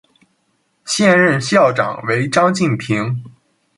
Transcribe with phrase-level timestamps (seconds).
[0.83, 3.23] 现任校长为张晋平。